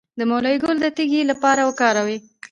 د 0.17 0.19
مولی 0.29 0.55
ګل 0.63 0.77
د 0.81 0.85
تیږې 0.97 1.21
لپاره 1.31 1.61
وکاروئ 1.69 2.17